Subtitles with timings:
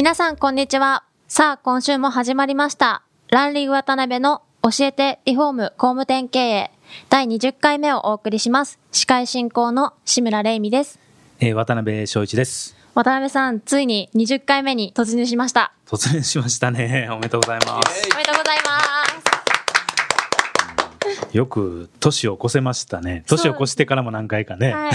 [0.00, 1.04] 皆さんこんにちは。
[1.28, 3.02] さあ今週も始まりました。
[3.28, 6.70] ランリング渡辺の教えてリフォーム工務店経営。
[7.10, 8.78] 第20回目をお送りします。
[8.92, 10.98] 司会進行の志村玲美です。
[11.38, 12.74] えー、渡辺翔一です。
[12.94, 15.74] 渡辺さんついに20回目に突入しました。
[15.86, 17.06] 突然しましたね。
[17.10, 18.08] おめでとうございます。
[18.10, 18.89] おめでとうございます
[21.32, 23.24] よく年を越せましたね。
[23.26, 24.72] 年を越してからも何回かね。
[24.72, 24.90] はい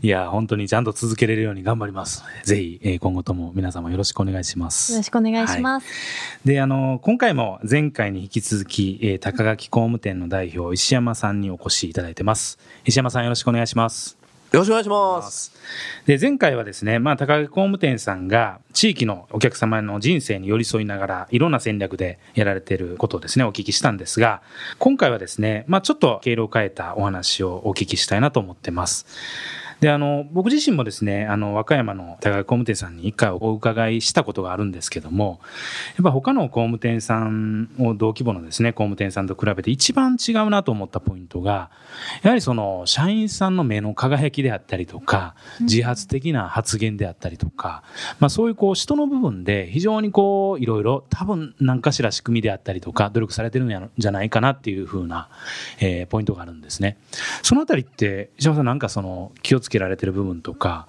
[0.06, 2.24] い、や、本当にちゃんと続けれるように頑張ります。
[2.44, 5.02] ぜひ、えー今後とも皆様よろしくお願いしまよろす。
[5.02, 5.86] しくお願いします、
[6.44, 12.58] で、あの、今回も前回に引き続き、えー高垣工務店の代表、石山さんにお越しいただいてます。
[12.84, 14.21] 石山さんよろしくお願いします。
[14.52, 15.50] よろしくお願いします。
[16.04, 24.42] で前回はですね、まあ、高木工務店さんが地域のお客様の人生に寄り添いながらいろんな戦略でやられていることをですねお聞きしたんですが
[24.78, 29.06] 今回はですね、まあ、ちょっと経路を変えたお話をお聞きしたいなと思ってます。
[29.82, 35.40] であの僕自身もですねあの和歌山の高木工務店さんに一回お伺いしたことがあるんですけども
[35.96, 41.72] やっぱ他の工務店さんを同規模のですね工務店さんと比べて一番違うなと思ったポイントが
[42.22, 47.82] やはりその社員さんの目の輝きであったりとか自発的な発言であったりとか、
[48.20, 55.28] まあ、そういうこう人の部分で非常にこういろいろ多分何かしら仕組みであったりとか努力されてるんじゃないかなっていうふうな、
[55.80, 56.98] えーポイントがあるんですね。
[57.42, 60.86] そのあたりって石山さんなんかその気をつけられてる部分とか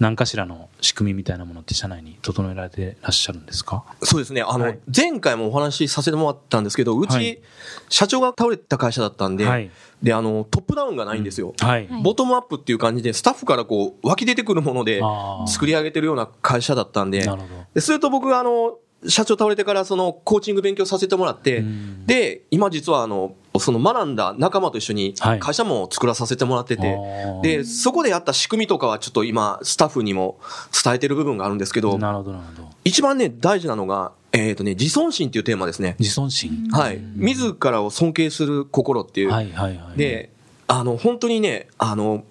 [0.00, 3.82] 何かしらの仕組みみたいなものって社内に整えられてらっしゃるんですか？
[4.04, 4.42] そうですね。
[4.42, 4.78] あの、はい。
[4.96, 7.40] 前回もお話しさせてもらったんですけど、うち、はい
[7.88, 9.70] 社長が倒れた会社だったんで、はい。
[10.00, 11.52] で、あの、トップダウンがないんですよ。
[11.58, 12.02] はい、はい。
[12.02, 15.02] ボトムアップっていう感じで、スタッフからこう、湧き出てくるもので
[15.48, 17.54] 作り上げてるような会社だったんで、なるほど。
[17.74, 18.78] でそれと僕があの、
[19.08, 25.38] 社長倒れてからそのコーチング勉強させてもらってうん、で、今実はあの、その学んだ仲間と一緒にはい。
[25.40, 27.40] 会社も作らさせてもらってて、あー。
[27.40, 30.38] で、そこでやった仕組みとかはちょっと今、スタッフにも
[30.84, 32.68] 伝えてる部分があるんですけど、なるほどなるほど。
[32.84, 35.96] 一番ね、大事なのが、えっ、とね、自尊心っていうテーマですね。
[35.98, 36.68] 自尊心。
[36.70, 37.00] はい。
[37.14, 39.30] 自らを尊敬する心っていう。
[39.30, 39.98] はいはいはい。
[39.98, 40.30] で、
[40.66, 42.24] あの、本当にね、あの、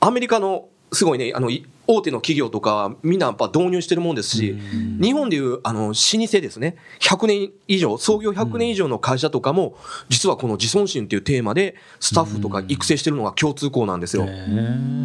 [0.00, 5.92] アメリカの、すごいね、あの、い大手の企業とかはみんなやっぱ導入してるもんですしうん、日本でいう、あの、老舗
[6.40, 6.76] ですね。
[7.00, 9.76] 100年以上、創業100年以上の会社とかも、
[10.08, 14.26] 実はこの自尊心っていうテーマで、スタッフとか育成してるのが共通項なんですよ。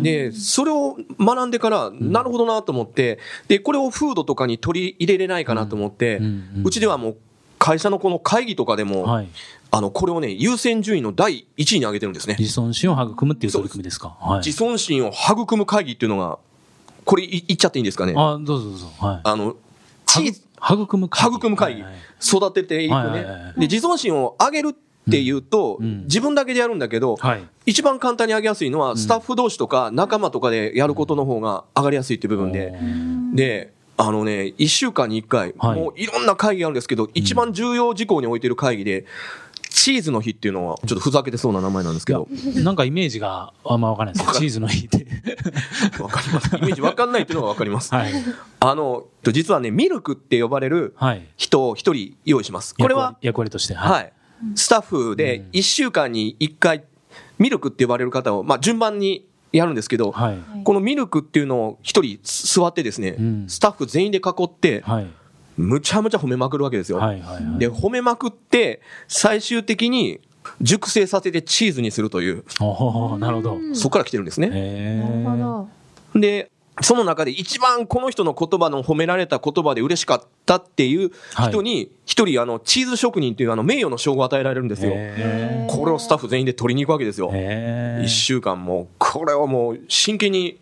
[0.03, 3.17] で、それを学んでから、なるほどなと思って、
[3.47, 6.22] で、これをフードとかに取り入れれないかなと思って、
[6.63, 7.17] うちではもう、
[7.57, 9.28] 会社のこの会議とかでも、はい。
[9.72, 12.35] あの、これをね、優先順位の第1位に上げてるんですね。
[12.40, 14.16] 自尊心を育むっていう取り組みですか？
[14.22, 14.38] はい。
[14.40, 16.38] 自尊心を育む会議っていうのが、
[17.06, 18.14] これい言っちゃっていいんですかね？
[18.18, 18.88] ああどうぞどうぞ。
[19.00, 19.38] はい。
[19.38, 19.56] の、
[20.06, 21.38] チーズ、育む会議。
[21.38, 21.84] 育む会議。
[22.20, 23.54] 育てていくね。
[23.58, 25.86] で、自尊心を上げるっていうと、うん。
[25.86, 26.04] うん。
[26.04, 27.44] 自分だけでやるんだけど、はい。
[27.68, 32.74] 一番簡単に上げやすいのは、スタッフ同士とか仲間とかでやることの方が上がりやすいっていう部分で、
[33.34, 35.80] で、あのね、一週間に一回、はい。
[35.80, 39.06] もういろんな会議があるんですけど、一番重要事項に置いてる会議で、
[39.85, 45.06] チーズの日っていうのは、ちょっとふざけてそうな名前なんですけど、なんかイメージがあんまわかんないですチーズの日って。
[46.01, 46.56] わかります。
[46.57, 47.94] イメージわかんないっていうのがわかります。
[47.94, 48.12] はい。
[48.62, 51.28] あの、実はね、ミルクって呼ばれるはい。
[51.38, 52.73] 人を一人用意します。
[52.73, 54.12] これは、役割としてはい、
[54.56, 55.50] スタッフでうん。
[55.51, 56.85] 一週間に一回、
[57.38, 60.38] ミルクって呼ばれる方を、まあ、順番にやるんですけど、はい。
[60.63, 63.46] このミルクっていうのを一人座ってですね、うん。
[63.47, 65.07] スタッフ全員で囲って、はい
[65.58, 66.98] むちゃむちゃ褒めまくるわけですよ。
[66.98, 67.60] はいはいはい。
[67.60, 70.20] で、褒めまくって、最終的に
[70.62, 72.44] 熟成させてチーズにするという、
[73.20, 73.58] なるほど。
[73.74, 74.50] そこから来てるんですね。
[74.52, 75.68] へなるほー
[76.14, 76.20] ど。
[76.20, 76.52] で、
[76.82, 81.12] その中で一番この人の言葉の褒められた言葉で嬉しかったっていう
[81.50, 84.91] 人に、一人あの、チーズ職人っていうあの、名誉の称号を与えられるんですよ。
[84.94, 87.32] へこれをスタッフ全員で取りに行くわけですよ。
[88.03, 90.59] 一週間も、これをもう真剣に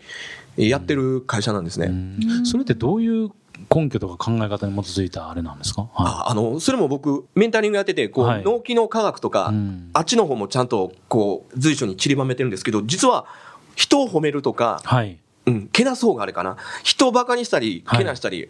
[0.56, 1.88] やってる会社なんですね。
[1.88, 1.89] う
[2.41, 2.45] ん。
[2.45, 3.31] それってどういう
[3.73, 5.81] 根拠とか考え方に基づいたあれなんですか？
[5.93, 8.43] はああの、それも僕、メンタリングやってて、こう、はい。
[8.43, 9.89] 脳機能科学とか、うん。
[9.93, 13.25] あっちの方もちゃんと、こう、随所に散りばめてるんですけど、実は、
[13.75, 15.17] 人を褒めるとかい、はい。
[15.47, 16.57] うん、けなそうがあれかな。
[16.83, 17.99] 人をバカにしたり、はい。
[17.99, 18.49] けなしたり、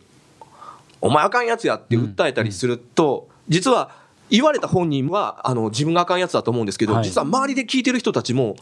[1.00, 8.56] お前あかんやつやって訴えたりすると、実は、言われた本人は、あの、自分があかんやつだと思うんですけど、はい実は周りで聞いてる人たちも、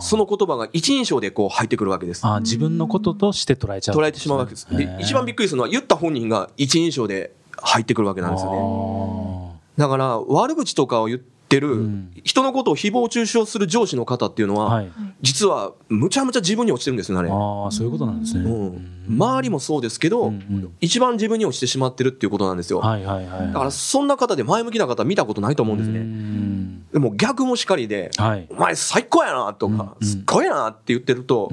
[0.00, 2.26] その言葉が一人称でこう入ってくるわけです。
[2.26, 3.96] あー自分のこととして捉えちゃう。
[3.96, 4.66] 捉えてしまうわけです。
[4.76, 8.58] で、一番びっくりするのは、言った本人が一人称で入ってくるわけなんですよね。
[8.58, 9.60] ね。
[9.76, 14.90] だから、悪口とかを言ってる、うん人のことを誹謗中傷する上司の方っていうのは、はい。
[15.20, 17.30] 実は、むちゃむちゃ自分に落ちてるんですよね、あれ。
[17.30, 18.50] ああ、そういうことなんですね。
[18.50, 19.04] うん。
[19.10, 20.32] 周りもそうですけど、
[20.80, 22.78] 一番自分に落ちてしまってるっていうことなんですよ。
[22.80, 23.46] はいはいはい。
[23.48, 25.98] だから、そんな方で前向きな方見たことないと思うんですうね。
[26.00, 28.46] んでも逆もしかりで、はい。
[28.50, 31.50] お前最高やなとか、うんすっごいなって言ってると、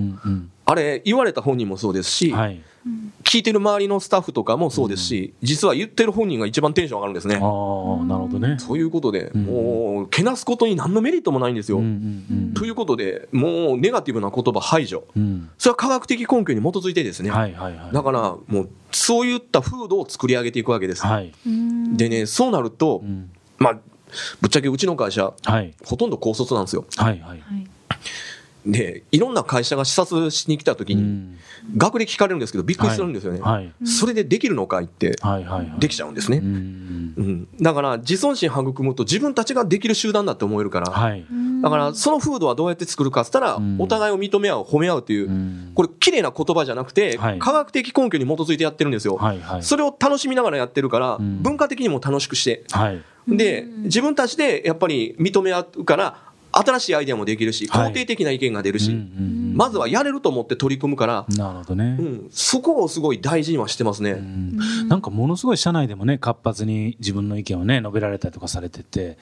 [0.72, 2.62] あれ、言われた本人もそうですし、はい。
[3.26, 7.36] 聞いてる周りのスタッフとかもそうですし、実は言ってる本人が一番テンション上がるんですね。
[7.36, 7.40] ああ、
[8.06, 8.56] なるほどね。
[8.56, 11.80] ということで、うんもう、けなすことに何のメリットもないんですよ。
[11.80, 11.88] うんう
[12.34, 15.04] んということで、もう、ネガティブな言葉排除。
[15.16, 15.50] うんうん。
[15.58, 17.32] それは科学的根拠に基づいてですね。
[17.32, 17.94] はいはいはい。
[17.94, 21.06] だから、もう、そういった風土を作り上げていくわけです。
[21.06, 21.34] はい。
[21.98, 23.80] でね、そうなるとう、んまあ、
[24.42, 25.74] ぶっちゃけうちの会社、はい。
[25.84, 26.86] ほとんど高卒なんですよ。
[26.96, 27.44] はいはい。
[28.66, 31.38] で、いろんな会社が視察しに来た時に、うん
[31.78, 33.40] 学歴聞かれるんですけど、びっくりするんですよね。
[33.40, 33.72] はい。
[33.86, 35.80] それでできるのかいって、はいはいはい。
[35.80, 36.42] できちゃうんですね。
[37.62, 41.24] だから、自尊心育むと自分たちができる集団だって思えるから、はい。
[41.62, 49.20] だから、その風土はどうやって作るかっつったら、うんお互いを認め合う、褒め合うという、うんこれ、綺麗な言葉じゃなくて、はい科学的根拠に基づいてやってるんですよ。
[49.62, 53.02] それを楽しみながらやってるから、うん文化的にも楽しくして、はい。
[53.28, 58.92] で、自分たちでやっぱり認め合うから、新しいアイデアもできるし、はい肯定的な意見が出るし、
[59.54, 62.04] まずはやれると思って取り組むから、なるほどねう。
[62.04, 64.12] ん、そこをすごい大事にはしてますね。
[64.12, 69.18] うんなんかものすごい社内でもね、活発に自分の意見をね、述べられたりとかされてて、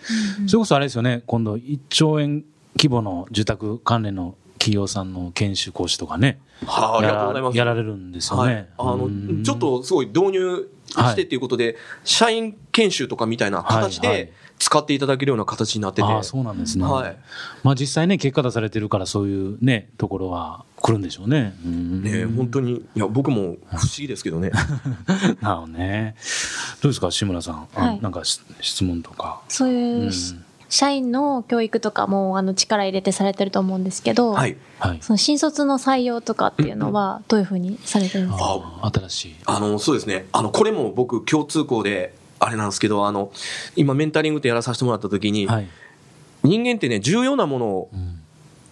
[0.47, 2.43] それこそあれですよね、今度1兆円
[2.77, 7.57] 規模の住宅関連の企業さんの研修講師とかね、はあ、ありやがとうございます。
[7.57, 8.69] らやられるんですよはいね。。
[8.77, 16.07] あのうん、ちょっとすごい導入してっていうことで、社員研修とかみたいな形はいはいで使っていただけるような形になってて。
[16.07, 16.85] ああ、そうなんですね。
[16.85, 17.17] はい。
[17.63, 21.55] まあ実際ね、結果出されてるからそういうね、ところは来るんでしょうね。
[21.65, 24.51] うんね本当に、いや、僕も不思議ですけどね。
[25.41, 26.15] なるほどね。
[26.81, 27.67] どうですか、志村さん？
[27.75, 29.41] あはいなんかし質問とか。
[29.47, 34.55] そういううしん社員の教育とかもあの力入れてされてると思うんですけど、はい。
[34.77, 34.99] はい。
[35.01, 39.35] その新卒の採用とかっていうのはどういうふうにされてるんですか、あ新しい。
[39.45, 40.27] あの、そうですね。
[40.31, 43.31] あの、これも僕共通項で、あれなんですけど、あの、
[43.75, 45.67] 今メンタリングってやらさせてもらった時に、はい。
[46.43, 48.19] 人間ってね、重要なものをうん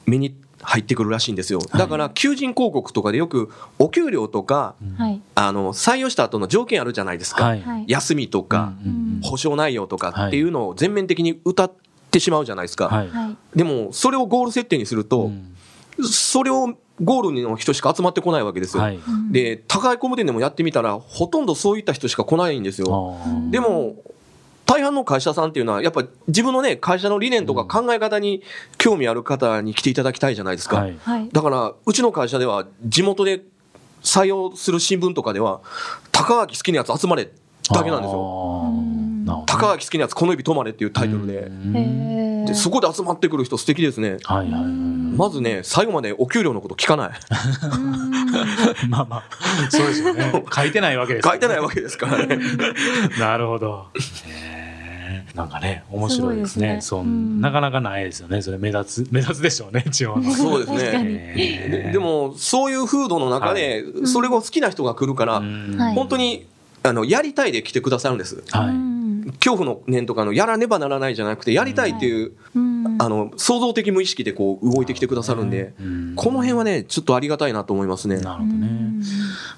[0.07, 1.59] 目に入ってくるらしいんですよ。
[1.59, 5.21] はいだから、求人広告とかでよく、お給料とか、はい。
[5.35, 7.43] あの、採用した後の条件あるじゃないですか。
[7.43, 7.61] はい。
[7.61, 7.83] はい。
[7.87, 8.73] 休みとか、
[9.21, 11.71] 保証内容とかっていうのを全面的に歌っ
[12.09, 13.05] てしまうじゃないですか。
[13.53, 15.53] でも、それをゴール設定にすると、うん
[15.99, 18.83] それをゴールの人しか集まってこないわけですよ。
[18.83, 18.99] はい。
[19.31, 23.17] で、高い工務店でもやってみたら、ほとんどそういった人しか来ないんですよ。
[23.51, 23.95] でも、
[24.65, 28.41] 大半の会社さんっていうのは、やっぱ自分のね、会社の理念とか考え方に
[28.77, 30.77] 興味ある方に来ていただきたいじゃないですか。
[30.77, 30.97] はい。
[31.01, 31.29] はい。
[31.31, 33.44] だから、うちの会社では、地元で
[34.03, 35.61] 採用する新聞とかでは、
[36.11, 38.73] 高垣好きなやつ集まれだけなんですよ。
[39.45, 41.49] 高垣好きなやつこの指止まれっていうタイトルで。
[42.47, 44.17] で、そこで集まってくる人素敵ですね。
[44.23, 45.06] はいはいはい。
[45.17, 47.09] まずね、最後までお給料のこと聞かない。
[48.89, 49.23] まあまあ、
[49.69, 50.43] そうですよね。
[50.51, 52.37] 書いてないわけです書いてないわわけですからね。
[52.37, 53.19] け。
[53.19, 53.87] なるほど。
[55.35, 56.67] なんかね、面白いですね。
[56.67, 58.41] すねそううんなかなかないですよね。
[58.41, 60.31] それ目立つ、目立つでしょうね、地方の。
[60.31, 61.33] そうですね。
[61.35, 66.47] でで、も、そういう風土の中で、それを好きな人が来るから、うんはい本当に、
[66.83, 68.44] あの、やりたいで来てくださるんです。
[68.51, 68.86] はい。
[69.41, 78.17] うん恐怖の念とかのやらねばならないじゃなくて、やりたいっていう、うんあの、創造的無意識でこう動いてきてくださるんで、うんこの辺はね、ちょっとありがたいなと思いますね。
[78.17, 78.67] なるほどね。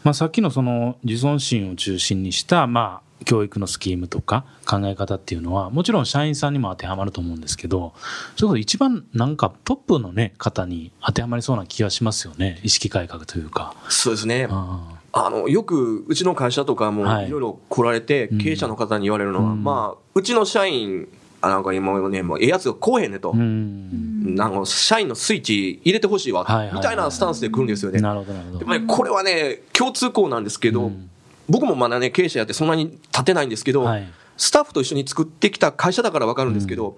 [0.03, 7.93] まあ、さっきのその自尊心を中心にした、まあ、教育のスキームとか考え方っていうのは、もちろん社員さんにも当てはまると思うんですけど、
[8.35, 12.59] それこそ一番なんかトップのね、方に当てはまりそうな気がしますよね。
[12.63, 13.75] 意識改革というか。
[13.89, 14.47] そうですね。
[14.49, 21.07] ああの、よく、うちの会社とかも、はいいろいろ来られて、うん経営者の方に言われるのは、うんまあ、うちの社員、
[21.41, 23.33] あなんか今ね、もうええやつが来おへんねと。
[23.33, 24.35] ん。
[24.35, 28.01] なんか、社員のスイッチ入れてほしいわ、みたいなスタンスで来るんですよね。
[28.01, 28.65] なるほど、なるほど。
[28.65, 31.09] でこれはね、共通項なんですけど、うん
[31.49, 34.07] 僕もまだね、経営者やってそんなに立てないんですけど、はい。
[34.37, 36.97] スタッフと一緒に作ってきた会社だから分かるんですけど、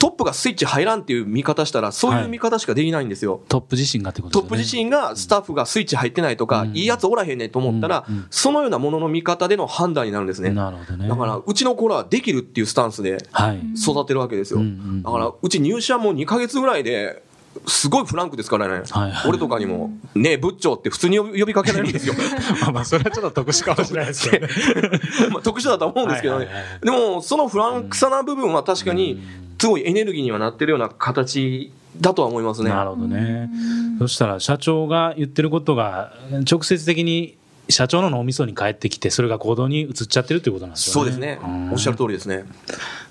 [0.00, 3.42] トップがスイッチ入らんっていう見方したら、そういう見方しかできないんですよ。
[3.48, 10.50] トップ自身がってことトップ自身がスタッフがスイッチ入ってないとか、うんいいやつおらへんねんと思ったら、うんうんそのようなものの見方での判断になるんですね。
[10.50, 11.06] なるほどね。
[11.06, 13.60] だから、うちの子らはできるっていうスタンスではい。
[13.76, 14.60] 育てるわけですよ。
[14.60, 17.22] うんうんうんだから、うち入社も2ヶ月ぐらいで、
[17.66, 18.82] すごいフランクですからね。
[18.88, 22.14] はいはい俺とかにも、ねえ、ブッチョって普通に呼び呼びかけられるんですよ。
[22.62, 24.52] まあまあ、それはちょっと特殊かもしれないですけどね。
[25.32, 26.80] まあ特殊だと思うんですけどねはいはいはい。
[26.84, 29.20] でも、そのフランクさな部分は確かに、
[29.60, 32.70] すごいエネルギーにはなってるような形だとは思いますね。
[32.70, 33.50] なるほどね。
[33.98, 36.14] そしたら社長が言ってることが
[36.50, 37.36] 直接的に
[37.68, 41.10] 社長の脳みそに返ってきて、それが行動に移っちゃってるっていうことなんですよね。
[41.10, 41.72] そうですねん。
[41.72, 42.44] おっしゃる通りですね。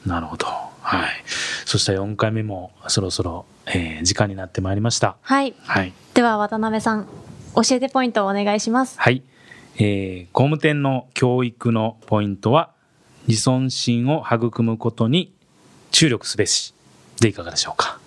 [0.07, 0.47] なるほど。
[0.81, 1.09] はい。
[1.65, 5.17] そしたら4回目もそろそろ、えー時間になってまいりました。
[5.21, 5.53] はい。
[5.65, 5.93] はい。
[6.15, 7.07] では渡辺さん、
[7.55, 8.99] 教えてポイントをお願いします。
[8.99, 9.21] はい。
[9.77, 12.71] えー工務店の教育のポイントは、
[13.27, 15.31] 自尊心を育むことに
[15.91, 16.73] 注力すべし。
[17.19, 17.99] でいかがでしょうか？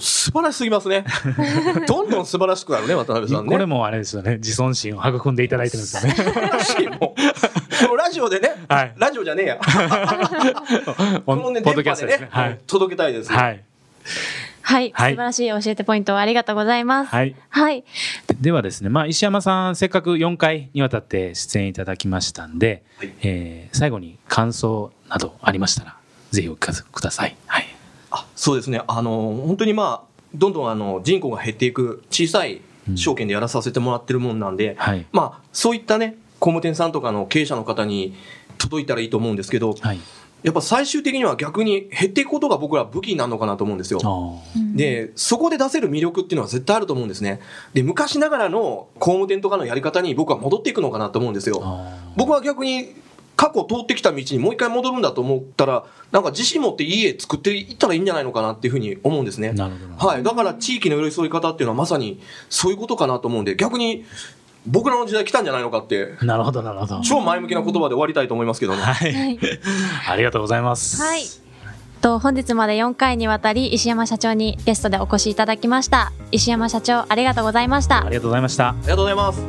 [0.00, 1.04] 素晴らしすぎますね。
[1.86, 3.52] どんどん素晴らしくなるね、渡辺さんね。
[3.52, 4.36] これもあれですよね。
[4.36, 6.14] 自尊心を育んでいただいてるんですよね。
[6.14, 6.86] 素晴らしい。
[6.88, 7.14] もうこ
[7.88, 9.58] のラジオでね、はいラジオじゃねえや。
[11.26, 12.58] このね、ポッドキャストですね。、はい。
[12.66, 13.30] 届けたいです。
[13.30, 13.62] はい。
[14.62, 14.92] はい。
[14.94, 17.10] はい素晴らしい教えてポイントをありがとうございます。
[17.10, 17.34] はい。
[17.50, 17.84] はい。
[18.40, 25.96] ではですね、まあ、石山さん、せっかく4回にわたって出演いただきましたんで、はいえー最後に感想などありましたら、
[26.32, 27.36] ぜひお聞かせください。
[27.46, 27.66] はい。
[28.10, 28.82] あそうですね。
[28.86, 32.60] あの、本当にまあ、どんどんあの、人口が減っていく小さい
[32.94, 35.06] 証券でやらさせてもらってるもんなんで、はい。
[35.12, 38.14] まあ、そういったね、工務店さんとかの経営者の方に
[38.58, 40.00] 届いたらいいと思うんですけど、はい。
[40.42, 44.00] やっぱ最終的には逆に減っていくことが僕ら武器になるのかなと思うんですよ。
[44.74, 47.40] で、そこで出せる魅力っていうのは絶対あると思うんですね。
[47.74, 51.62] で、昔ながらの工務店とかのやり方に僕は戻っていくのかなと思うんですよ。
[52.16, 52.92] 僕は逆に
[53.42, 59.52] 過去通ってきた道にもう一回戻るんだと思ったら、なんか自信持っていい家作っていったらいいんじゃないのかなっていうふうに思うんですね。
[59.52, 60.06] なるほど。
[60.06, 60.22] はい。
[60.22, 64.04] だから地域の寄り添い方っていうのはまさにそういうことかなと思うんで、逆に
[64.64, 67.00] 僕らの時代来たんじゃないのかって、なるほど、なるほど。
[67.00, 68.80] 超前向きな言葉で終わりたいと思いますけどね。
[68.80, 69.12] はい。
[69.12, 69.38] はい。
[70.08, 71.02] ありがとうございます。
[71.02, 71.24] はい。
[72.00, 76.12] と、本日まで4回にわたり石山社長にゲストでお越しいただきました。
[76.30, 78.08] 石山社長、ありがとうございましたあ。
[78.08, 78.68] りがとうございました。
[78.68, 79.42] ありがとうございます。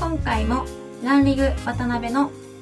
[0.00, 0.64] 今回も
[1.04, 2.30] ランリグ渡辺の